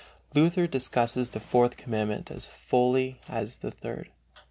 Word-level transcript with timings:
Luther 0.33 0.65
discusses 0.65 1.29
the 1.29 1.39
Fourth 1.39 1.77
Commandment 1.77 2.31
as 2.31 2.47
fully 2.47 3.19
as 3.29 3.57
the 3.57 3.69
Third. 3.69 4.09